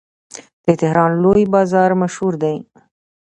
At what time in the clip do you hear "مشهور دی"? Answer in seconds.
2.01-2.57